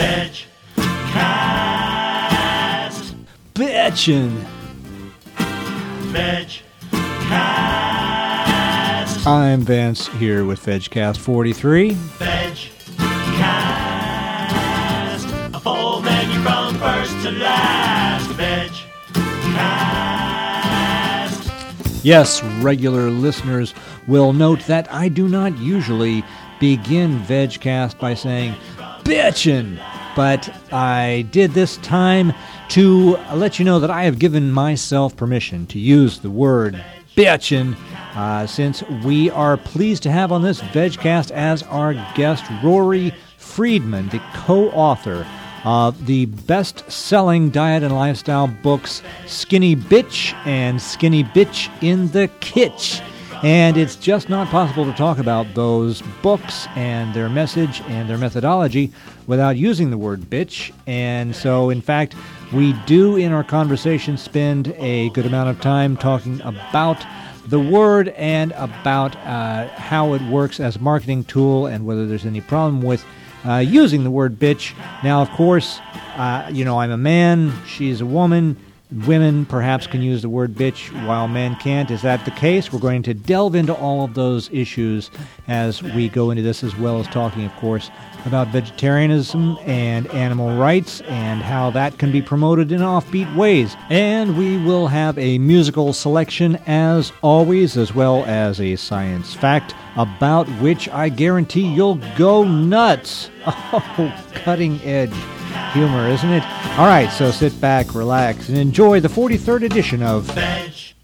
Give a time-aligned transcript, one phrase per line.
[0.00, 0.46] Vegcast.
[3.52, 4.46] Bitchin'.
[6.08, 6.62] Vegcast.
[9.26, 11.90] I'm Vance here with VegCast 43.
[11.90, 12.70] Vegcast.
[15.54, 18.30] A full menu from first to last.
[18.30, 18.80] Vegcast.
[22.02, 23.74] Yes, regular listeners
[24.06, 26.24] will note that I do not usually
[26.58, 28.54] begin VegCast by saying
[29.10, 29.76] bitchin',
[30.14, 32.32] but I did this time
[32.68, 36.80] to let you know that I have given myself permission to use the word
[37.16, 37.76] bitchin',
[38.14, 44.10] uh, since we are pleased to have on this VegCast as our guest Rory Freedman,
[44.10, 45.26] the co-author
[45.64, 53.02] of the best-selling diet and lifestyle books Skinny Bitch and Skinny Bitch in the Kitch.
[53.42, 58.18] And it's just not possible to talk about those books and their message and their
[58.18, 58.92] methodology
[59.26, 60.72] without using the word bitch.
[60.86, 62.14] And so, in fact,
[62.52, 67.02] we do in our conversation spend a good amount of time talking about
[67.46, 72.26] the word and about uh, how it works as a marketing tool and whether there's
[72.26, 73.04] any problem with
[73.46, 74.74] uh, using the word bitch.
[75.02, 75.80] Now, of course,
[76.16, 78.58] uh, you know, I'm a man, she's a woman.
[78.92, 81.92] Women perhaps can use the word bitch while men can't.
[81.92, 82.72] Is that the case?
[82.72, 85.12] We're going to delve into all of those issues
[85.46, 87.88] as we go into this, as well as talking, of course,
[88.26, 93.76] about vegetarianism and animal rights and how that can be promoted in offbeat ways.
[93.90, 99.72] And we will have a musical selection, as always, as well as a science fact
[99.96, 103.30] about which I guarantee you'll go nuts.
[103.72, 105.12] Oh, cutting edge
[105.72, 106.42] humor, isn't it?
[106.78, 110.94] All right, so sit back, relax, and enjoy the 43rd edition of VegCast.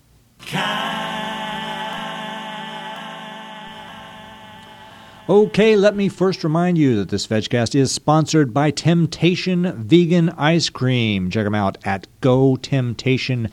[5.28, 10.68] Okay, let me first remind you that this VegCast is sponsored by Temptation Vegan Ice
[10.68, 11.30] Cream.
[11.30, 13.52] Check them out at GoTemptation.com.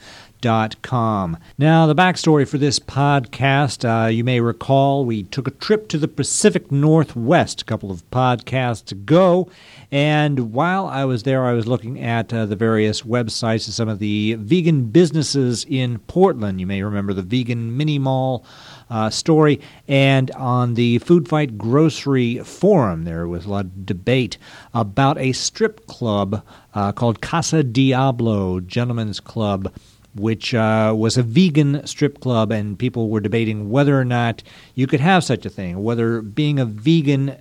[1.57, 5.97] Now, the backstory for this podcast, uh, you may recall we took a trip to
[5.97, 9.49] the Pacific Northwest a couple of podcasts ago.
[9.89, 13.87] And while I was there, I was looking at uh, the various websites of some
[13.87, 16.59] of the vegan businesses in Portland.
[16.59, 18.45] You may remember the Vegan Mini Mall
[18.89, 19.61] uh, story.
[19.87, 24.37] And on the Food Fight Grocery Forum, there was a lot of debate
[24.73, 29.73] about a strip club uh, called Casa Diablo Gentlemen's Club
[30.15, 34.43] which uh, was a vegan strip club, and people were debating whether or not
[34.75, 37.37] you could have such a thing, whether being a vegan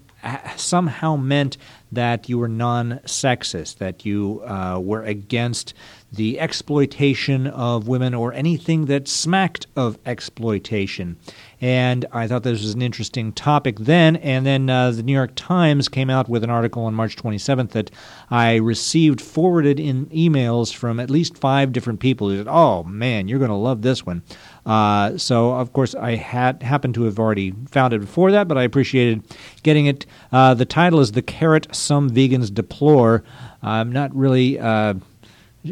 [0.56, 1.56] somehow meant
[1.90, 5.74] that you were non sexist, that you uh, were against
[6.12, 11.16] the exploitation of women or anything that smacked of exploitation.
[11.62, 14.16] And I thought this was an interesting topic then.
[14.16, 17.70] And then uh, the New York Times came out with an article on March 27th
[17.70, 17.90] that
[18.30, 23.28] I received forwarded in emails from at least five different people who said, Oh, man,
[23.28, 24.22] you're going to love this one.
[24.66, 28.58] Uh, so, of course, I had happened to have already found it before that, but
[28.58, 29.22] I appreciated
[29.62, 30.04] getting it.
[30.30, 33.24] Uh, the title is The Carrot Some Vegans Deplore.
[33.62, 34.94] I'm not really uh,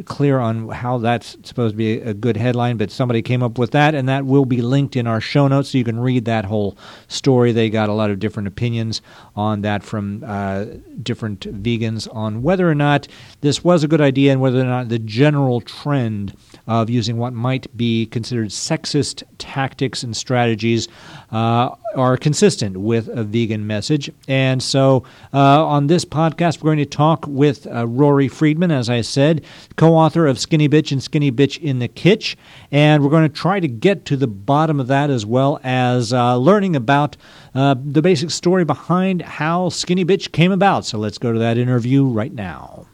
[0.05, 3.73] clear on how that's supposed to be a good headline, but somebody came up with
[3.73, 6.45] that, and that will be linked in our show notes so you can read that
[6.45, 6.77] whole
[7.09, 7.53] story.
[7.53, 9.03] They got a lot of different opinions
[9.35, 10.67] on that from uh,
[11.03, 13.09] different vegans on whether or not
[13.41, 16.37] this was a good idea and whether or not the general trend
[16.71, 20.87] of using what might be considered sexist tactics and strategies
[21.33, 24.09] uh, are consistent with a vegan message.
[24.29, 25.03] And so
[25.35, 29.45] uh, on this podcast, we're going to talk with uh, Rory Freedman, as I said,
[29.75, 32.37] co author of Skinny Bitch and Skinny Bitch in the Kitch.
[32.71, 36.13] And we're going to try to get to the bottom of that as well as
[36.13, 37.17] uh, learning about
[37.53, 40.85] uh, the basic story behind how Skinny Bitch came about.
[40.85, 42.87] So let's go to that interview right now.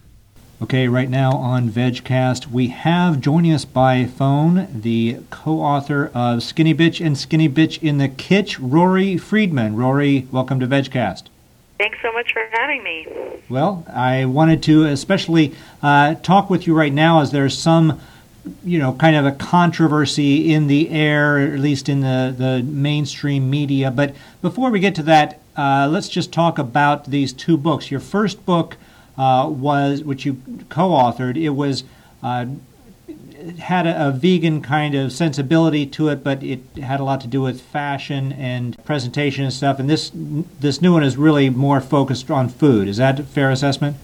[0.63, 6.43] Okay, right now on VegCast, we have joining us by phone the co author of
[6.43, 9.77] Skinny Bitch and Skinny Bitch in the Kitch, Rory Freedman.
[9.77, 11.25] Rory, welcome to VegCast.
[11.77, 13.07] Thanks so much for having me.
[13.51, 18.01] Well, I wanted to especially uh, talk with you right now as there's some,
[18.65, 23.51] you know, kind of a controversy in the air, at least in the, the mainstream
[23.51, 23.91] media.
[23.91, 27.91] But before we get to that, uh, let's just talk about these two books.
[27.91, 28.79] Your first book
[29.19, 31.85] uh, was, which you co-authored, it was
[32.23, 32.47] uh,
[33.59, 37.27] had a, a, vegan kind of sensibility to it, but it had a lot to
[37.27, 39.79] do with fashion and presentation and stuff.
[39.79, 42.89] And this this new one is really more focused on food.
[42.89, 43.97] Is that a fair assessment?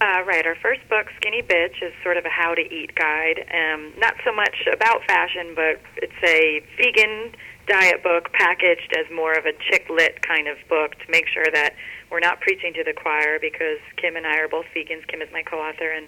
[0.00, 0.46] Uh, right.
[0.46, 3.44] Our first book, Skinny Bitch, is sort of a how to eat guide.
[3.52, 7.32] Um, not so much about fashion, but it's a vegan
[7.66, 11.46] diet book packaged as more of a chick lit kind of book to make sure
[11.52, 11.74] that
[12.10, 15.06] we're not preaching to the choir because Kim and I are both vegans.
[15.08, 16.06] Kim is my co-author, and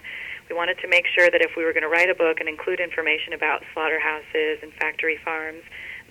[0.48, 2.48] we wanted to make sure that if we were going to write a book and
[2.48, 5.62] include information about slaughterhouses and factory farms,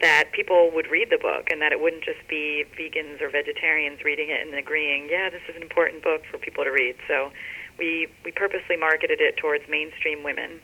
[0.01, 4.03] that people would read the book and that it wouldn't just be vegans or vegetarians
[4.03, 6.95] reading it and agreeing, yeah, this is an important book for people to read.
[7.07, 7.31] So
[7.79, 10.59] we we purposely marketed it towards mainstream women.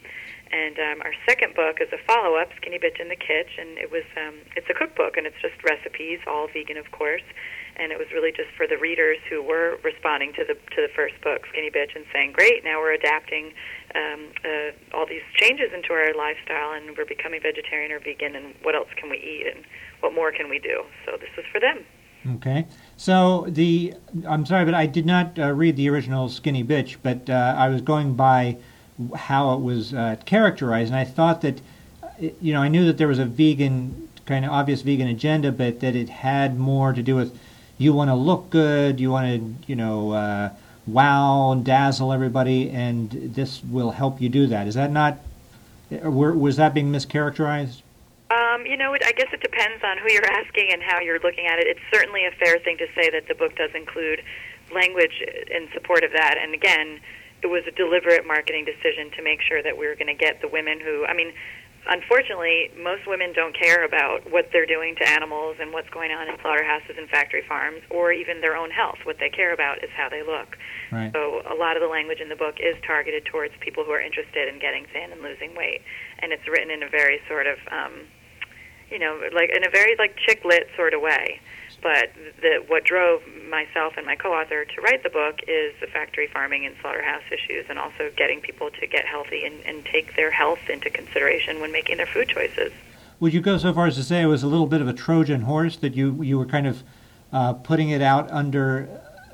[0.53, 3.89] And um, our second book is a follow-up, Skinny Bitch in the Kitchen, and it
[3.89, 7.25] was um, it's a cookbook and it's just recipes, all vegan, of course.
[7.75, 10.93] And it was really just for the readers who were responding to the to the
[10.95, 13.53] first book, Skinny Bitch, and saying, "Great, now we're adapting
[13.95, 18.53] um, uh, all these changes into our lifestyle, and we're becoming vegetarian or vegan, and
[18.61, 19.65] what else can we eat, and
[20.01, 21.83] what more can we do?" So this was for them.
[22.35, 22.67] Okay.
[22.95, 23.95] So the
[24.27, 27.69] I'm sorry, but I did not uh, read the original Skinny Bitch, but uh, I
[27.69, 28.57] was going by
[29.15, 31.61] how it was uh, characterized, and I thought that
[32.19, 35.79] you know I knew that there was a vegan kind of obvious vegan agenda, but
[35.81, 37.37] that it had more to do with
[37.77, 40.49] you want to look good, you want to you know uh,
[40.87, 44.67] wow and dazzle everybody, and this will help you do that.
[44.67, 45.19] Is that not?
[45.89, 47.81] Was that being mischaracterized?
[48.31, 51.19] Um, you know, it, I guess it depends on who you're asking and how you're
[51.19, 51.67] looking at it.
[51.67, 54.23] It's certainly a fair thing to say that the book does include
[54.73, 56.37] language in support of that.
[56.41, 56.99] And again,
[57.43, 60.41] it was a deliberate marketing decision to make sure that we were going to get
[60.41, 61.33] the women who, I mean,
[61.89, 66.29] unfortunately, most women don't care about what they're doing to animals and what's going on
[66.29, 68.97] in slaughterhouses and factory farms or even their own health.
[69.03, 70.55] What they care about is how they look.
[70.91, 71.11] Right.
[71.11, 74.01] So a lot of the language in the book is targeted towards people who are
[74.01, 75.81] interested in getting thin and losing weight.
[76.19, 78.07] And it's written in a very sort of um,
[78.93, 81.41] you know, like in a very like chick lit sort of way.
[81.83, 86.27] But the what drove myself and my co-author to write the book is the factory
[86.27, 90.31] farming and slaughterhouse issues, and also getting people to get healthy and, and take their
[90.31, 92.71] health into consideration when making their food choices.
[93.19, 94.93] Would you go so far as to say it was a little bit of a
[94.93, 96.83] Trojan horse that you you were kind of
[97.33, 98.87] uh, putting it out under,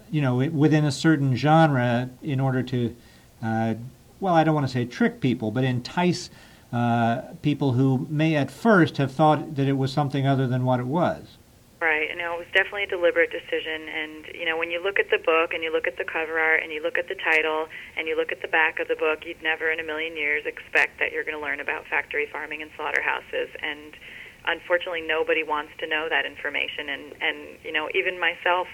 [0.10, 2.96] you know, within a certain genre in order to,
[3.44, 3.76] uh,
[4.20, 6.32] well, I don't want to say trick people, but entice
[6.74, 10.80] uh, people who may at first have thought that it was something other than what
[10.80, 11.38] it was.
[11.80, 12.12] Right.
[12.12, 13.88] Know, it was definitely a deliberate decision.
[13.88, 16.36] And, you know, when you look at the book and you look at the cover
[16.36, 19.00] art and you look at the title and you look at the back of the
[19.00, 22.28] book, you'd never in a million years expect that you're going to learn about factory
[22.28, 23.48] farming and slaughterhouses.
[23.64, 23.96] And
[24.44, 26.92] unfortunately, nobody wants to know that information.
[26.92, 28.68] And, and you know, even myself,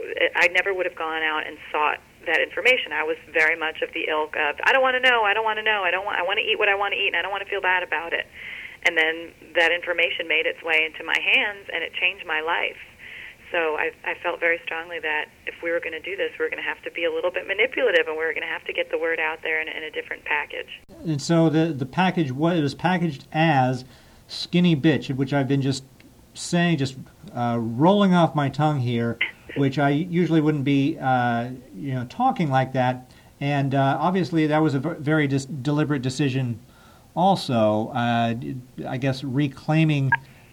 [0.00, 2.96] eh, I never would have gone out and sought that information.
[2.96, 5.44] I was very much of the ilk of I don't want to know, I don't
[5.44, 7.12] want to know, I don't want I want to eat what I want to eat
[7.12, 8.24] and I don't want to feel bad about it.
[8.86, 12.80] And then that information made its way into my hands and it changed my life.
[13.52, 16.44] So I, I felt very strongly that if we were going to do this, we
[16.44, 18.52] were going to have to be a little bit manipulative, and we were going to
[18.52, 20.80] have to get the word out there in, in a different package.
[21.04, 23.84] And so the the package what it was packaged as
[24.26, 25.84] "Skinny Bitch," which I've been just
[26.32, 26.96] saying, just
[27.32, 29.18] uh, rolling off my tongue here
[29.56, 33.10] which I usually wouldn't be, uh, you know, talking like that.
[33.40, 36.60] And uh, obviously, that was a very dis- deliberate decision.
[37.16, 38.34] Also, uh,
[38.88, 40.10] I guess reclaiming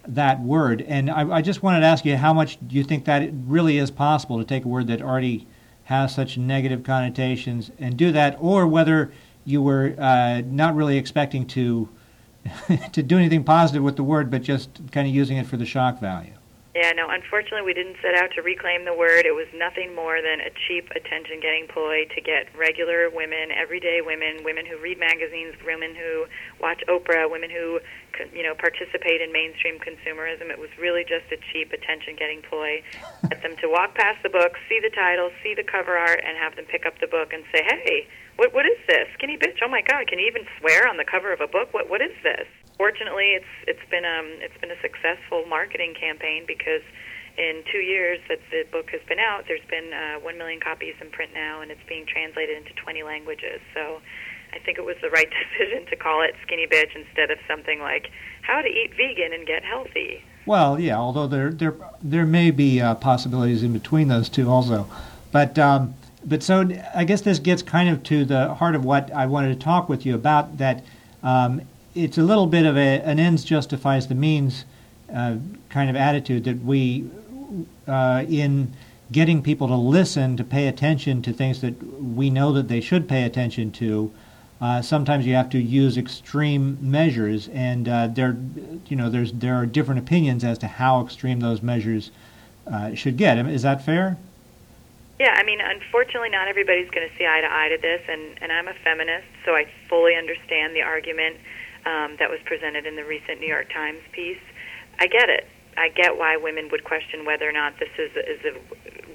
[0.08, 0.81] that word.
[0.88, 3.34] And I, I, just wanted to ask you, how much do you think that it
[3.46, 5.48] really is possible to take a word that already
[5.86, 9.12] has such negative connotations and do that, or whether
[9.46, 11.90] you were uh, not really expecting to
[12.92, 15.66] to do anything positive with the word, but just kind of using it for the
[15.66, 16.34] shock value?
[16.71, 19.27] Yeah, no, unfortunately, we didn't set out to reclaim the word.
[19.27, 23.99] It was nothing more than a cheap attention getting ploy to get regular women, everyday
[23.99, 26.31] women, women who read magazines, women who
[26.63, 27.83] watch Oprah, women who,
[28.31, 30.47] you know, participate in mainstream consumerism.
[30.47, 32.80] It was really just a cheap attention getting ploy.
[33.28, 36.40] Get them to walk past the book, see the title, see the cover art, and
[36.40, 38.07] have them pick up the book and say, hey,
[38.40, 39.11] what, what is this?
[39.19, 41.73] Skinny bitch, oh my God, can you even swear on the cover of a book?
[41.75, 42.47] What, what is this?
[42.81, 46.81] Fortunately, it's it's been um it's been a successful marketing campaign because
[47.38, 50.95] in two years that the book has been out, there's been uh, one million copies
[51.00, 53.61] in print now, and it's being translated into 20 languages.
[53.76, 54.02] So.
[54.54, 57.80] I think it was the right decision to call it Skinny Bitch instead of something
[57.80, 58.09] like
[58.42, 60.21] How to Eat Vegan and Get Healthy.
[60.45, 61.73] Well, yeah, although there there
[62.04, 64.90] there may be uh, possibilities in between those two also,
[65.31, 65.95] but um,
[66.26, 69.57] but so I guess this gets kind of to the heart of what I wanted
[69.57, 70.57] to talk with you about.
[70.57, 70.83] That
[71.23, 71.61] um,
[71.95, 74.66] it's a little bit of a, an ends justifies the means
[75.14, 75.36] uh,
[75.69, 77.10] kind of attitude that we,
[77.88, 78.74] uh, in
[79.12, 83.10] getting people to listen, to pay attention to things that we know that they should
[83.10, 84.12] pay attention to,
[84.62, 88.38] uh, sometimes you have to use extreme measures, and uh, there,
[88.88, 92.12] you know, there's there are different opinions as to how extreme those measures
[92.71, 93.40] uh, should get.
[93.48, 94.18] Is that fair?
[95.19, 98.21] Yeah, I mean, unfortunately, not everybody's going to see eye to eye to this, and,
[98.42, 101.38] and I'm a feminist, so I fully understand the argument
[101.85, 104.42] um, that was presented in the recent New York Times piece.
[105.00, 105.47] I get it.
[105.78, 108.54] I get why women would question whether or not this is is a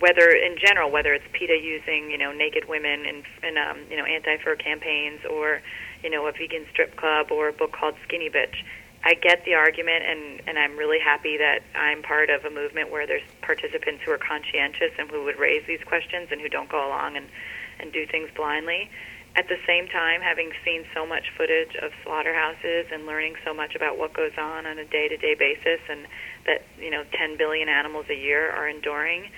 [0.01, 3.97] whether in general, whether it's PETA using you know naked women in, in um, you
[3.97, 5.61] know anti-fur campaigns, or
[6.03, 8.65] you know a vegan strip club, or a book called Skinny Bitch.
[9.05, 12.91] I get the argument, and and I'm really happy that I'm part of a movement
[12.91, 16.69] where there's participants who are conscientious and who would raise these questions and who don't
[16.69, 17.27] go along and
[17.79, 18.91] and do things blindly.
[19.37, 23.75] At the same time, having seen so much footage of slaughterhouses and learning so much
[23.75, 26.07] about what goes on on a day-to-day basis, and
[26.47, 29.29] that you know 10 billion animals a year are enduring,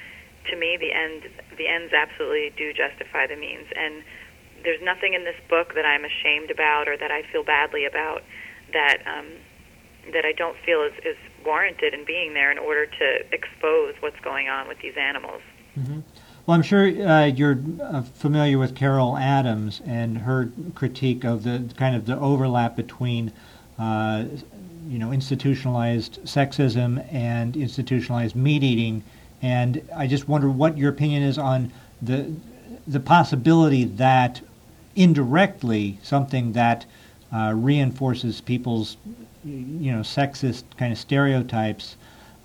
[0.51, 1.27] to me the end
[1.57, 3.67] the ends absolutely do justify the means.
[3.75, 4.05] And
[4.63, 8.23] there's nothing in this book that I'm ashamed about or that I feel badly about
[8.73, 9.27] that um,
[10.13, 14.21] that I don't feel is, is warranted in being there in order to expose what's
[14.21, 15.43] going on with these animals.
[15.77, 16.01] Mm-hmm.
[16.49, 21.63] Well, I'm sure uh, you're uh, familiar with Carol Adams and her critique of the
[21.77, 23.33] kind of the overlap between,
[23.79, 24.25] uh,
[24.89, 29.05] you know, institutionalized sexism and institutionalized meat eating.
[29.43, 32.33] And I just wonder what your opinion is on the
[32.87, 34.41] the possibility that
[34.97, 36.87] indirectly something that
[37.31, 38.97] uh, reinforces people's,
[39.45, 41.97] you know, sexist kind of stereotypes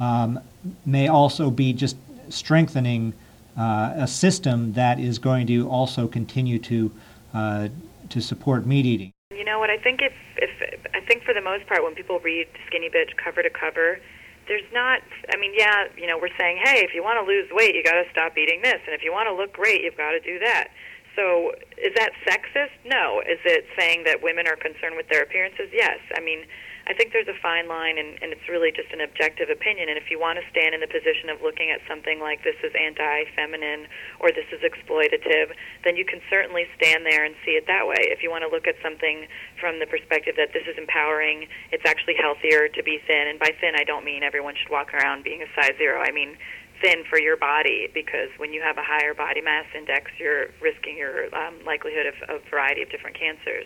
[0.02, 0.42] um,
[0.86, 1.96] may also be just
[2.28, 3.14] strengthening
[3.58, 6.92] a system that is going to also continue to
[7.34, 7.68] uh,
[8.10, 9.12] to support meat eating.
[9.32, 9.70] You know what?
[9.70, 13.16] I think if if I think for the most part, when people read Skinny Bitch
[13.18, 14.00] cover to cover,
[14.48, 15.02] there's not.
[15.34, 17.84] I mean, yeah, you know, we're saying, hey, if you want to lose weight, you
[17.84, 20.20] got to stop eating this, and if you want to look great, you've got to
[20.20, 20.70] do that.
[21.16, 22.74] So, is that sexist?
[22.86, 23.22] No.
[23.22, 25.70] Is it saying that women are concerned with their appearances?
[25.72, 26.00] Yes.
[26.18, 26.46] I mean,
[26.84, 29.88] I think there's a fine line, and, and it's really just an objective opinion.
[29.88, 32.60] And if you want to stand in the position of looking at something like this
[32.60, 33.88] is anti-feminine
[34.20, 35.56] or this is exploitative,
[35.88, 38.12] then you can certainly stand there and see it that way.
[38.12, 39.32] If you want to look at something
[39.64, 43.32] from the perspective that this is empowering, it's actually healthier to be thin.
[43.32, 46.04] And by thin, I don't mean everyone should walk around being a size zero.
[46.04, 46.36] I mean
[46.84, 50.98] thin for your body because when you have a higher body mass index, you're risking
[50.98, 53.66] your um, likelihood of a variety of different cancers.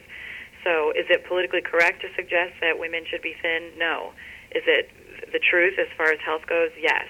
[0.68, 3.72] So, is it politically correct to suggest that women should be thin?
[3.78, 4.12] No.
[4.52, 4.92] Is it
[5.32, 6.72] the truth as far as health goes?
[6.76, 7.08] Yes.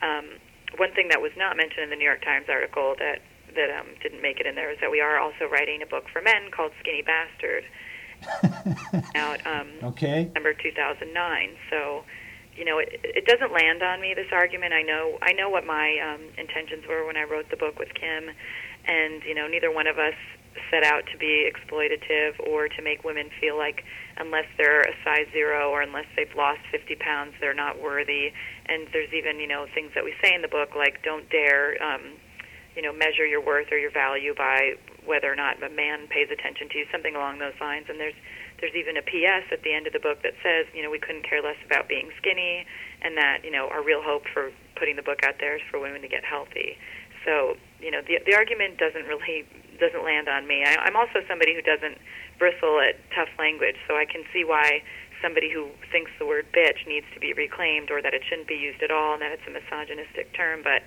[0.00, 0.38] Um,
[0.78, 3.18] one thing that was not mentioned in the New York Times article that
[3.56, 6.04] that um, didn't make it in there is that we are also writing a book
[6.12, 7.64] for men called Skinny Bastard.
[9.14, 10.24] out um, okay.
[10.24, 11.50] December 2009.
[11.70, 12.04] So,
[12.56, 14.72] you know, it, it doesn't land on me this argument.
[14.72, 17.92] I know I know what my um, intentions were when I wrote the book with
[17.94, 18.30] Kim,
[18.86, 20.14] and you know, neither one of us
[20.70, 23.84] set out to be exploitative or to make women feel like
[24.16, 28.32] unless they're a size zero or unless they've lost 50 pounds, they're not worthy.
[28.66, 31.80] And there's even, you know, things that we say in the book like don't dare,
[31.82, 32.14] um,
[32.76, 34.74] you know, measure your worth or your value by
[35.06, 37.86] whether or not a man pays attention to you, something along those lines.
[37.88, 38.16] And there's
[38.60, 40.98] there's even a PS at the end of the book that says, you know, we
[40.98, 42.64] couldn't care less about being skinny,
[43.02, 45.78] and that you know our real hope for putting the book out there is for
[45.78, 46.78] women to get healthy.
[47.24, 49.44] So you know, the the argument doesn't really
[49.78, 50.64] doesn't land on me.
[50.64, 51.98] I, I'm also somebody who doesn't
[52.38, 54.82] bristle at tough language, so I can see why
[55.22, 58.54] somebody who thinks the word bitch needs to be reclaimed or that it shouldn't be
[58.54, 60.60] used at all and that it's a misogynistic term.
[60.62, 60.82] But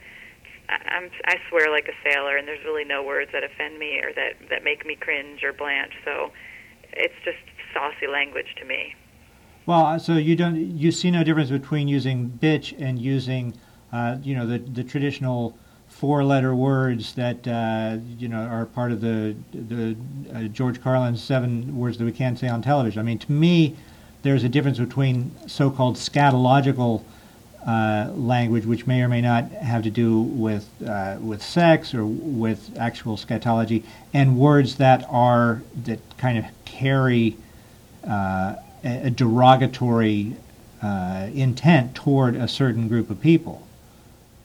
[0.70, 4.13] I'm, I swear like a sailor, and there's really no words that offend me or
[4.13, 5.94] that that make me cringe or blanch.
[6.03, 6.32] So
[6.94, 7.38] it's just
[7.74, 8.96] saucy language to me.
[9.65, 13.53] Well, so you don't you see no difference between using bitch and using,
[13.91, 15.58] uh, you know, the the traditional
[16.00, 19.96] four-letter words that uh, you know are part of the the
[20.34, 23.00] uh, George Carlin's seven words that we can't say on television.
[23.00, 23.75] I mean, to me,
[24.22, 27.04] there's a difference between so-called scatological
[27.66, 32.06] uh, language, which may or may not have to do with uh, with sex or
[32.06, 37.36] with actual scatology, and words that are that kind of carry
[38.08, 40.36] uh, a, derogatory
[40.82, 43.67] uh, intent toward a certain group of people.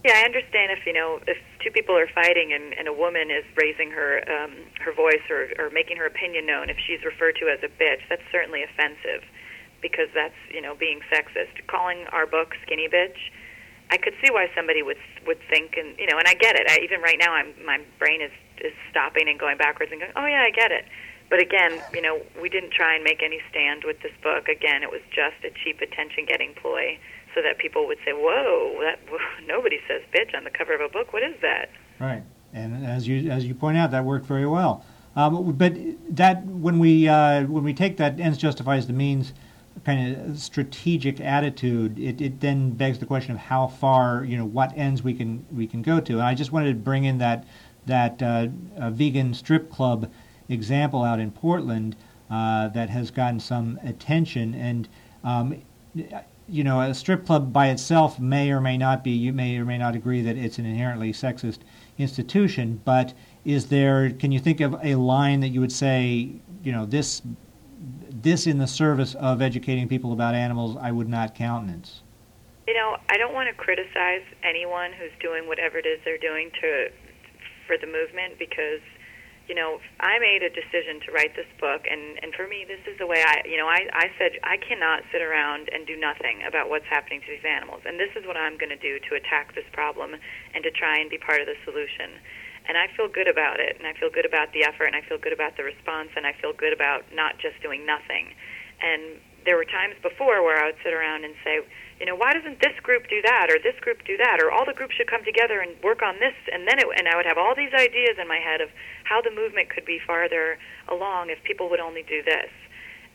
[0.04, 3.30] Yeah, I understand if you know if two people are fighting and, and a woman
[3.30, 4.50] is raising her um,
[4.82, 6.71] her voice or, or making her opinion known.
[6.71, 9.23] If she's referred to as a bitch, that's certainly offensive
[9.80, 11.54] because that's you know being sexist.
[11.68, 13.30] Calling our book "Skinny Bitch,"
[13.90, 16.66] I could see why somebody would would think and you know, and I get it.
[16.68, 20.12] I, even right now, I'm my brain is is stopping and going backwards and going,
[20.16, 20.85] "Oh yeah, I get it."
[21.30, 24.49] But again, you know, we didn't try and make any stand with this book.
[24.49, 26.99] Again, it was just a cheap attention-getting ploy
[27.35, 28.99] so that people would say, "Whoa, that
[29.47, 31.12] nobody says bitch on the cover of a book.
[31.12, 32.23] What is that?" Right,
[32.53, 34.85] and as you as you point out, that worked very well.
[35.15, 35.75] Um, but
[36.11, 39.33] that when we uh, when we take that ends justifies the means
[39.85, 44.45] kind of strategic attitude, it, it then begs the question of how far you know
[44.45, 46.15] what ends we can we can go to.
[46.15, 47.47] And I just wanted to bring in that
[47.87, 48.49] that uh,
[48.91, 50.11] vegan strip club
[50.49, 51.97] example out in Portland
[52.31, 54.89] uh, that has gotten some attention and.
[55.25, 55.62] Um,
[56.49, 59.11] you know, a strip club by itself may or may not be.
[59.11, 61.58] You may or may not agree that it's an inherently sexist
[61.99, 64.11] institution, but is there?
[64.11, 66.30] Can you think of a line that you would say,
[66.62, 67.22] you know, this
[68.22, 72.02] this in the service of educating people about animals, I would not countenance?
[72.66, 76.50] You know, I don't want to criticize anyone who's doing whatever it is they're doing
[76.61, 76.88] to
[77.66, 78.80] for the movement because
[79.52, 82.80] you know, I made a decision to write this book, and and for me, this
[82.88, 85.92] is the way I, you know, I I said I cannot sit around and do
[85.92, 88.97] nothing about what's happening to these animals, and this is what I'm going to do
[88.97, 92.16] to attack this problem and to try and be part of the solution.
[92.64, 95.04] And I feel good about it, and I feel good about the effort, and I
[95.04, 98.32] feel good about the response, and I feel good about not just doing nothing.
[98.80, 101.61] And there were times before where I would sit around and say,
[102.02, 104.66] you know, why doesn't this group do that or this group do that or all
[104.66, 107.30] the groups should come together and work on this and then it, and I would
[107.30, 108.75] have all these ideas in my head of
[109.06, 110.59] how the movement could be farther
[110.90, 112.50] along if people would only do this.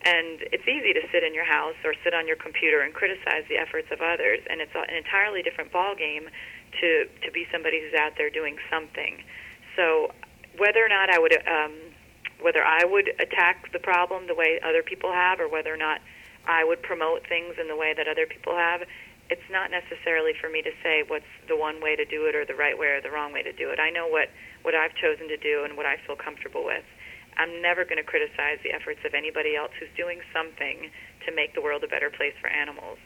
[0.07, 3.43] And it's easy to sit in your house or sit on your computer and criticize
[3.51, 6.31] the efforts of others, and it's an entirely different ballgame
[6.79, 9.19] to to be somebody who's out there doing something.
[9.75, 10.13] So,
[10.55, 11.73] whether or not I would, um,
[12.39, 15.99] whether I would attack the problem the way other people have, or whether or not
[16.47, 18.81] I would promote things in the way that other people have.
[19.29, 22.45] It's not necessarily for me to say what's the one way to do it or
[22.45, 23.79] the right way or the wrong way to do it.
[23.79, 24.31] I know what,
[24.63, 26.87] what I've chosen to do and what I feel comfortable with.
[27.35, 30.89] I'm never going to criticize the efforts of anybody else who's doing something
[31.27, 32.97] to make the world a better place for animals.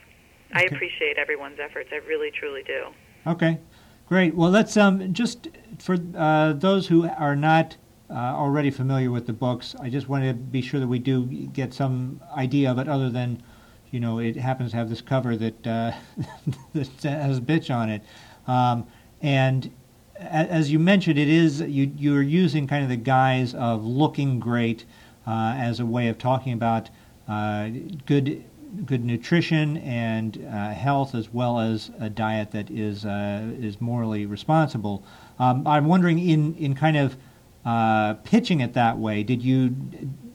[0.54, 0.60] Okay.
[0.60, 1.90] I appreciate everyone's efforts.
[1.92, 2.86] I really, truly do.
[3.26, 3.58] Okay,
[4.06, 4.34] great.
[4.34, 7.76] Well, let's um, just for uh, those who are not
[8.12, 9.74] uh, already familiar with the books.
[9.80, 13.10] I just wanted to be sure that we do get some idea of it, other
[13.10, 13.42] than,
[13.90, 15.92] you know, it happens to have this cover that uh,
[16.74, 18.02] that has bitch on it.
[18.46, 18.86] Um,
[19.20, 19.70] and
[20.18, 24.84] as you mentioned, it is you you're using kind of the guise of looking great
[25.26, 26.90] uh, as a way of talking about
[27.28, 27.70] uh,
[28.06, 28.44] good
[28.86, 34.26] good nutrition and uh, health, as well as a diet that is uh, is morally
[34.26, 35.02] responsible.
[35.38, 37.16] Um, I'm wondering in in kind of
[37.64, 39.22] uh, pitching it that way?
[39.22, 39.70] Did you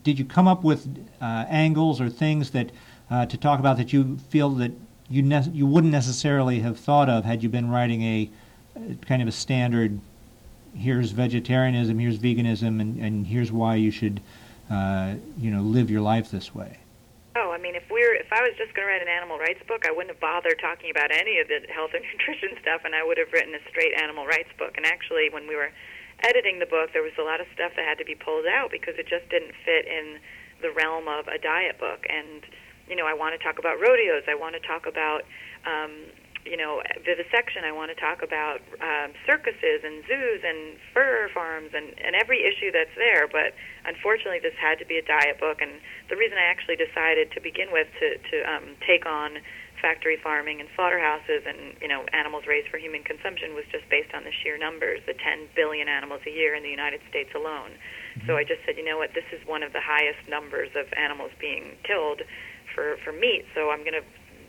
[0.02, 0.88] did you come up with
[1.20, 2.70] uh, angles or things that
[3.10, 4.72] uh, to talk about that you feel that
[5.10, 8.30] you ne- you wouldn't necessarily have thought of had you been writing a
[9.06, 10.00] kind of a standard?
[10.74, 14.20] Here's vegetarianism, here's veganism, and, and here's why you should
[14.70, 16.78] uh, you know live your life this way.
[17.36, 19.60] Oh, I mean, if we're if I was just going to write an animal rights
[19.68, 22.94] book, I wouldn't have bothered talking about any of the health and nutrition stuff, and
[22.94, 24.76] I would have written a straight animal rights book.
[24.76, 25.70] And actually, when we were
[26.24, 28.70] editing the book, there was a lot of stuff that had to be pulled out
[28.70, 30.18] because it just didn't fit in
[30.60, 32.06] the realm of a diet book.
[32.08, 32.42] And
[32.88, 34.24] you know, I want to talk about rodeos.
[34.26, 35.22] I want to talk about
[35.68, 35.92] um,
[36.48, 37.62] you know vivisection.
[37.64, 42.42] I want to talk about um, circuses and zoos and fur farms and and every
[42.42, 43.28] issue that's there.
[43.28, 43.52] But
[43.84, 45.60] unfortunately, this had to be a diet book.
[45.60, 45.78] And
[46.08, 49.38] the reason I actually decided to begin with to to um, take on
[49.80, 54.14] factory farming and slaughterhouses and you know animals raised for human consumption was just based
[54.14, 57.74] on the sheer numbers, the 10 billion animals a year in the United States alone.
[57.74, 58.26] Mm-hmm.
[58.26, 60.86] So I just said, you know what, this is one of the highest numbers of
[60.94, 62.22] animals being killed
[62.74, 63.46] for for meat.
[63.54, 64.06] So I'm going to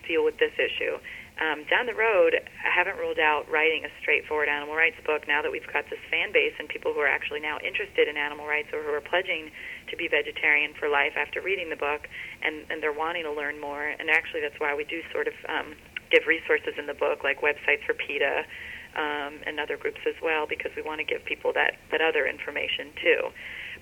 [0.08, 0.98] deal with this issue.
[1.40, 5.42] Um, down the road, I haven't ruled out writing a straightforward animal rights book now
[5.42, 8.44] that we've got this fan base and people who are actually now interested in animal
[8.44, 9.48] rights or who are pledging
[9.88, 12.12] to be vegetarian for life after reading the book
[12.44, 13.88] and, and they're wanting to learn more.
[13.88, 15.80] And actually, that's why we do sort of um,
[16.12, 18.44] give resources in the book, like websites for PETA
[19.00, 22.28] um, and other groups as well, because we want to give people that, that other
[22.28, 23.32] information too.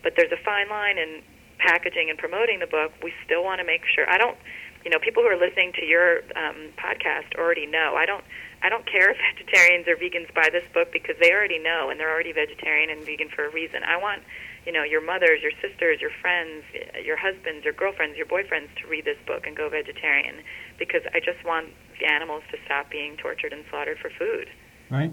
[0.06, 1.26] But there's a fine line in
[1.58, 2.94] packaging and promoting the book.
[3.02, 4.06] We still want to make sure.
[4.06, 4.38] I don't
[4.84, 7.96] you know, people who are listening to your um, podcast already know.
[7.98, 8.24] I don't,
[8.62, 12.00] I don't care if vegetarians or vegans buy this book because they already know and
[12.00, 13.84] they're already vegetarian and vegan for a reason.
[13.84, 14.24] I want,
[14.66, 16.64] you know, your mothers, your sisters, your friends,
[17.04, 20.44] your husbands, your girlfriends, your boyfriends to read this book and go vegetarian
[20.78, 21.68] because I just want
[22.00, 24.50] the animals to stop being tortured and slaughtered for food.
[24.90, 25.12] Right.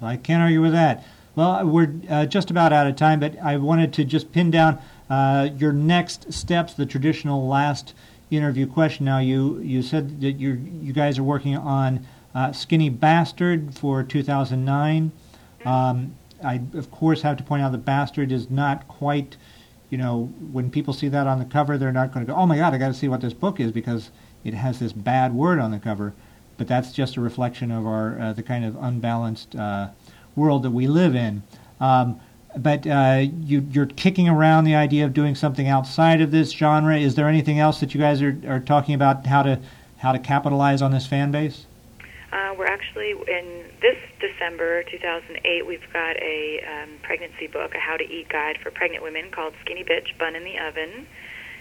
[0.00, 1.04] I can't argue with that.
[1.36, 4.80] Well, we're uh, just about out of time, but I wanted to just pin down
[5.08, 7.94] uh, your next steps, the traditional last
[8.36, 9.04] interview question.
[9.04, 14.02] Now, you you said that you you guys are working on uh, Skinny Bastard for
[14.02, 15.12] 2009.
[15.64, 19.36] Um, I of course have to point out that Bastard is not quite.
[19.90, 22.46] You know, when people see that on the cover, they're not going to go, "Oh
[22.46, 24.10] my God, I got to see what this book is," because
[24.44, 26.12] it has this bad word on the cover.
[26.56, 29.88] But that's just a reflection of our uh, the kind of unbalanced uh,
[30.36, 31.42] world that we live in.
[31.80, 32.20] Um,
[32.56, 36.98] but uh, you, are kicking around the idea of doing something outside of this genre.
[36.98, 39.60] Is there anything else that you guys are, are talking about how to
[39.98, 41.66] how to capitalize on this fan base?
[42.32, 45.66] Uh, we're actually in this December 2008.
[45.66, 49.54] We've got a um, pregnancy book, a how to eat guide for pregnant women called
[49.60, 51.06] Skinny Bitch Bun in the Oven,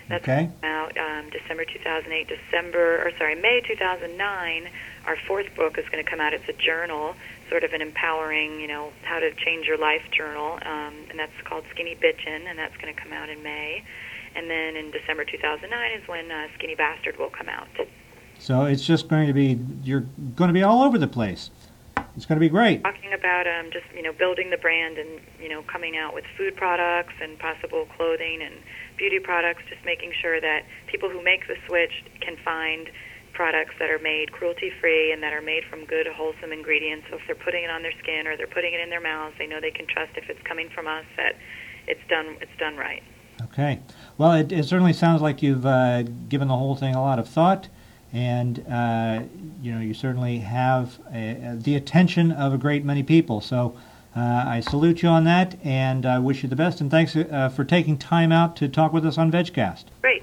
[0.09, 0.49] That's Okay.
[0.63, 2.27] out um, December 2008.
[2.27, 4.67] December, or sorry, May 2009.
[5.05, 6.33] Our fourth book is going to come out.
[6.33, 7.13] It's a journal,
[7.47, 11.31] sort of an empowering, you know, how to change your life journal, um, and that's
[11.45, 13.83] called Skinny Bitchin', and that's going to come out in May.
[14.35, 17.67] And then in December 2009 is when uh, Skinny Bastard will come out.
[18.39, 21.51] So it's just going to be you're going to be all over the place.
[22.15, 22.83] It's going to be great.
[22.83, 26.25] Talking about um, just you know building the brand and you know coming out with
[26.37, 28.55] food products and possible clothing and
[28.99, 32.89] beauty products, just making sure that people who make the switch can find
[33.33, 37.07] products that are made cruelty free and that are made from good wholesome ingredients.
[37.09, 39.33] So if they're putting it on their skin or they're putting it in their mouths,
[39.39, 41.35] they know they can trust if it's coming from us that
[41.87, 43.01] it's done it's done right.
[43.41, 43.79] Okay.
[44.17, 47.29] Well, it, it certainly sounds like you've uh, given the whole thing a lot of
[47.29, 47.69] thought,
[48.11, 49.21] and uh,
[49.61, 53.39] you know you certainly have uh the attention of a great many people.
[53.39, 53.77] So
[54.15, 56.81] uh, I salute you on that, and I wish you the best.
[56.81, 59.85] And thanks uh, for taking time out to talk with us on VegCast.
[60.01, 60.18] Great.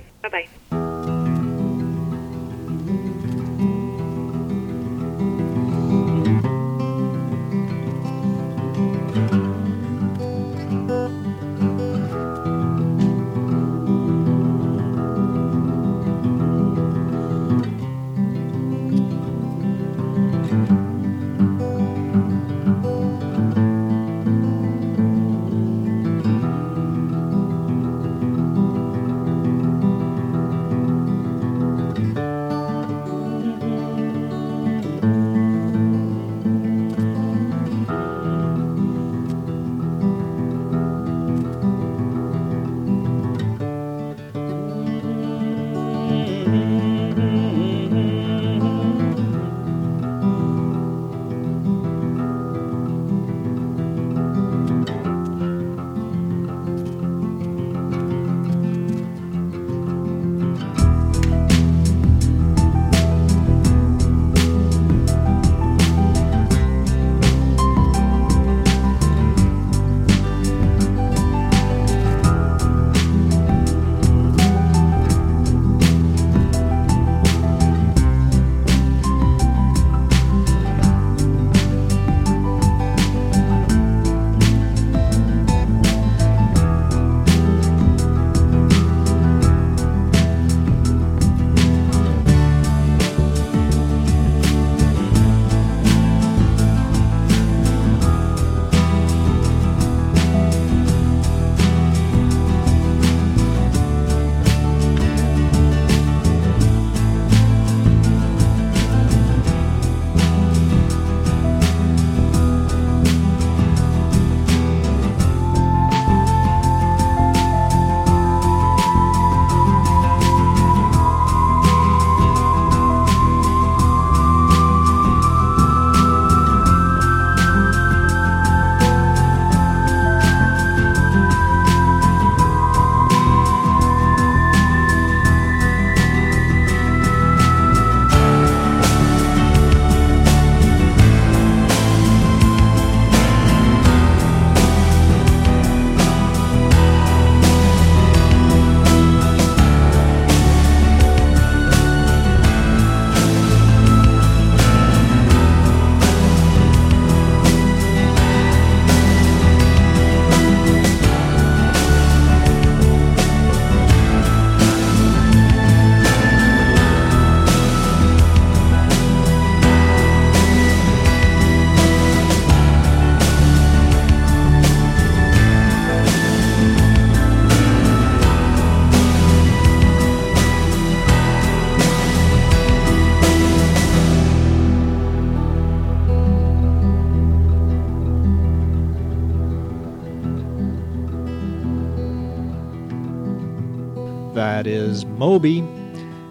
[194.66, 195.60] That is Moby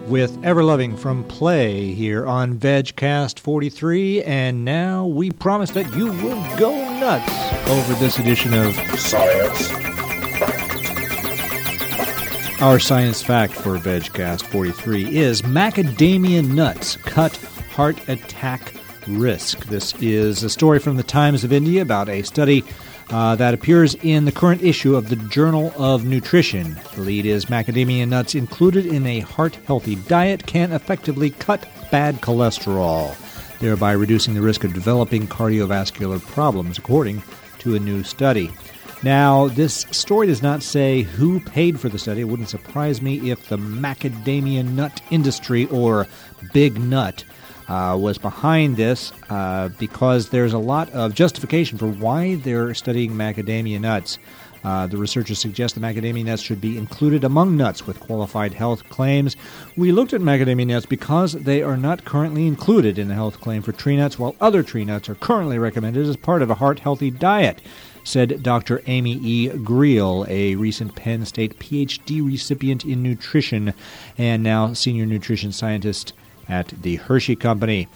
[0.08, 4.24] with Everloving from Play here on VegCast 43.
[4.24, 6.70] And now we promise that you will go
[7.00, 7.32] nuts
[7.70, 9.72] over this edition of Science.
[12.60, 17.34] Our science fact for VegCast 43 is macadamia nuts cut
[17.70, 18.74] heart attack
[19.08, 19.64] risk.
[19.68, 22.64] This is a story from the Times of India about a study
[23.10, 26.78] uh, that appears in the current issue of the Journal of Nutrition.
[26.94, 32.20] The lead is macadamia nuts included in a heart healthy diet can effectively cut bad
[32.20, 33.16] cholesterol,
[33.58, 37.22] thereby reducing the risk of developing cardiovascular problems, according
[37.58, 38.50] to a new study.
[39.02, 42.22] Now, this story does not say who paid for the study.
[42.22, 46.06] It wouldn't surprise me if the macadamia nut industry or
[46.52, 47.24] Big Nut
[47.68, 53.12] uh, was behind this uh, because there's a lot of justification for why they're studying
[53.12, 54.18] macadamia nuts.
[54.64, 58.88] Uh, the researchers suggest that macadamia nuts should be included among nuts with qualified health
[58.88, 59.36] claims.
[59.76, 63.62] We looked at macadamia nuts because they are not currently included in the health claim
[63.62, 66.80] for tree nuts, while other tree nuts are currently recommended as part of a heart
[66.80, 67.60] healthy diet
[68.06, 68.82] said Dr.
[68.86, 69.48] Amy E.
[69.48, 73.74] Griel, a recent Penn State PhD recipient in nutrition
[74.16, 76.12] and now senior nutrition scientist
[76.48, 77.88] at the Hershey Company.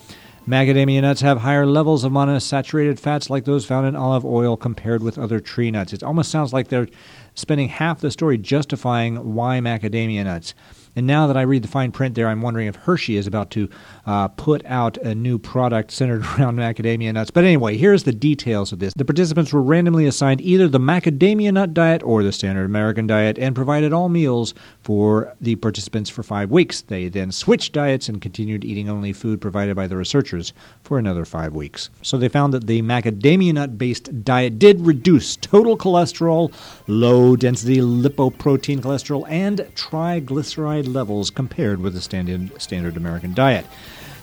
[0.48, 5.02] Macadamia nuts have higher levels of monounsaturated fats like those found in olive oil compared
[5.02, 5.92] with other tree nuts.
[5.92, 6.88] It almost sounds like they're
[7.34, 10.54] spending half the story justifying why macadamia nuts.
[10.96, 13.50] And now that I read the fine print there, I'm wondering if Hershey is about
[13.52, 13.68] to
[14.06, 17.30] uh, put out a new product centered around macadamia nuts.
[17.30, 18.92] But anyway, here's the details of this.
[18.94, 23.38] The participants were randomly assigned either the macadamia nut diet or the standard American diet
[23.38, 26.82] and provided all meals for the participants for five weeks.
[26.82, 31.24] They then switched diets and continued eating only food provided by the researchers for another
[31.24, 31.90] five weeks.
[32.02, 36.52] So they found that the macadamia nut based diet did reduce total cholesterol,
[36.86, 43.66] low density lipoprotein cholesterol, and triglyceride levels compared with the standard, standard American diet.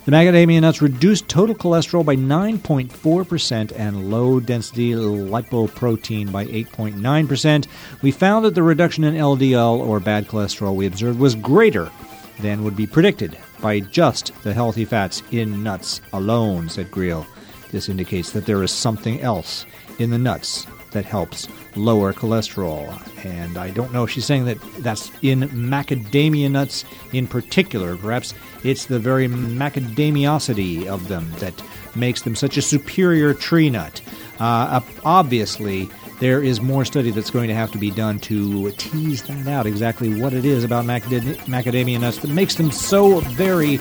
[0.06, 7.68] The macadamia nuts reduced total cholesterol by 9.4% and low density lipoprotein by 8.9%.
[8.02, 11.92] We found that the reduction in LDL or bad cholesterol we observed was greater
[12.40, 17.26] than would be predicted by just the healthy fats in nuts alone, said Griel.
[17.72, 19.66] This indicates that there is something else
[20.00, 22.88] in the nuts that helps lower cholesterol.
[23.26, 27.98] And I don't know if she's saying that that's in macadamia nuts in particular.
[27.98, 31.62] Perhaps it's the very macadamiosity of them that
[31.96, 34.02] makes them such a superior tree nut.
[34.40, 39.24] Uh, obviously, there is more study that's going to have to be done to tease
[39.24, 43.76] that out exactly what it is about macadamia nuts that makes them so very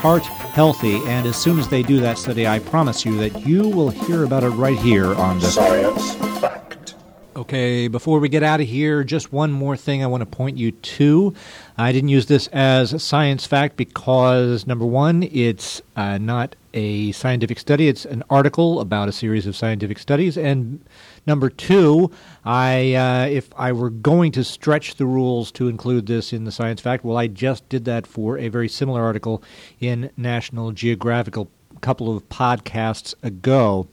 [0.00, 0.24] heart
[0.56, 0.96] healthy.
[1.04, 4.24] And as soon as they do that study, I promise you that you will hear
[4.24, 6.94] about it right here on the Science Fact.
[7.36, 10.56] Okay, before we get out of here, just one more thing I want to point
[10.56, 11.34] you to.
[11.76, 17.58] I didn't use this as science fact because, number one, it's uh, not a scientific
[17.58, 20.38] study, it's an article about a series of scientific studies.
[20.38, 20.82] And
[21.26, 22.10] number two,
[22.44, 26.52] I, uh, if I were going to stretch the rules to include this in the
[26.52, 29.42] science fact, well, I just did that for a very similar article
[29.80, 31.46] in National Geographic a
[31.80, 33.88] couple of podcasts ago.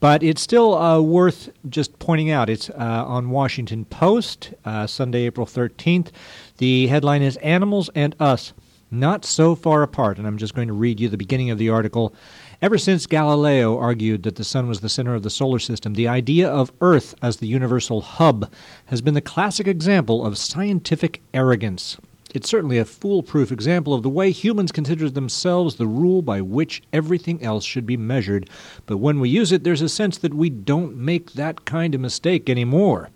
[0.00, 2.48] But it's still uh, worth just pointing out.
[2.48, 6.10] It's uh, on Washington Post, uh, Sunday, April 13th.
[6.58, 8.52] The headline is Animals and Us
[8.92, 10.18] Not So Far Apart.
[10.18, 12.14] And I'm just going to read you the beginning of the article.
[12.60, 16.08] Ever since Galileo argued that the sun was the center of the solar system, the
[16.08, 18.50] idea of Earth as the universal hub
[18.86, 21.98] has been the classic example of scientific arrogance.
[22.34, 26.82] It's certainly a foolproof example of the way humans consider themselves the rule by which
[26.92, 28.50] everything else should be measured,
[28.86, 32.00] but when we use it, there's a sense that we don't make that kind of
[32.00, 33.10] mistake anymore.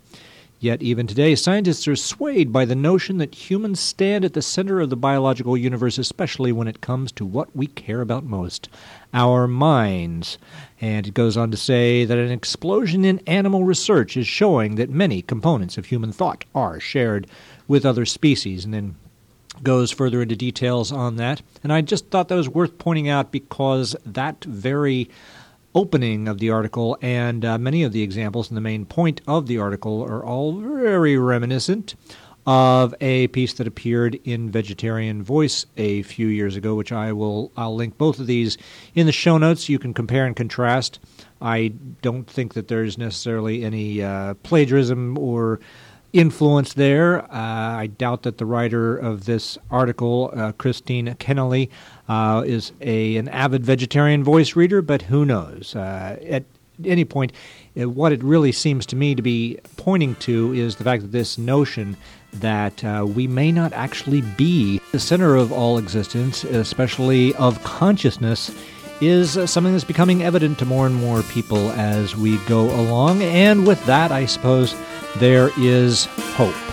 [0.63, 4.79] Yet, even today, scientists are swayed by the notion that humans stand at the center
[4.79, 8.69] of the biological universe, especially when it comes to what we care about most
[9.13, 10.37] our minds.
[10.79, 14.89] And it goes on to say that an explosion in animal research is showing that
[14.89, 17.27] many components of human thought are shared
[17.67, 18.63] with other species.
[18.63, 18.95] And then
[19.63, 21.41] goes further into details on that.
[21.61, 25.09] And I just thought that was worth pointing out because that very
[25.75, 29.47] opening of the article and uh, many of the examples and the main point of
[29.47, 31.95] the article are all very reminiscent
[32.45, 37.51] of a piece that appeared in Vegetarian Voice a few years ago, which I will
[37.55, 38.57] I'll link both of these
[38.95, 39.69] in the show notes.
[39.69, 40.99] You can compare and contrast.
[41.41, 45.59] I don't think that there's necessarily any uh, plagiarism or
[46.13, 47.23] influence there.
[47.23, 51.69] Uh, I doubt that the writer of this article, uh, Christine Kenneally,
[52.07, 55.75] uh, is a an avid vegetarian voice reader, but who knows?
[55.75, 56.43] Uh, at
[56.83, 57.31] any point,
[57.79, 61.11] uh, what it really seems to me to be pointing to is the fact that
[61.11, 61.95] this notion
[62.33, 68.51] that uh, we may not actually be the center of all existence, especially of consciousness,
[69.01, 73.21] is something that's becoming evident to more and more people as we go along.
[73.21, 74.75] And with that, I suppose
[75.17, 76.72] there is hope.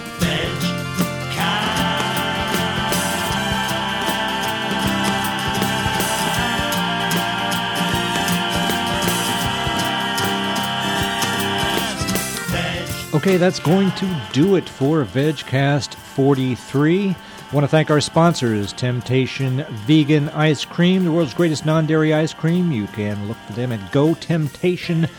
[13.21, 17.11] Okay, that's going to do it for VegCast 43.
[17.11, 22.15] I want to thank our sponsors, Temptation Vegan Ice Cream, the world's greatest non dairy
[22.15, 22.73] ice cream.
[22.73, 25.11] You can look for them at GoTemptation.com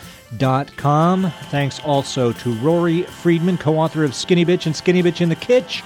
[0.76, 1.30] com.
[1.50, 5.36] Thanks also to Rory Freedman, co author of Skinny Bitch and Skinny Bitch in the
[5.36, 5.82] Kitch,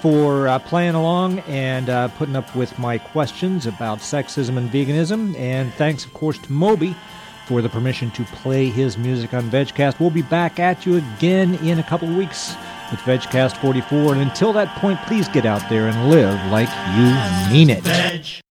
[0.00, 5.34] for uh, playing along and uh, putting up with my questions about sexism and veganism.
[5.38, 6.94] And thanks, of course, to Moby
[7.46, 10.00] for the permission to play his music on VegCast.
[10.00, 12.56] We'll be back at you again in a couple of weeks
[12.90, 14.12] with VegCast 44.
[14.12, 17.82] And until that point, please get out there and live like you mean it.
[17.82, 18.43] Veg.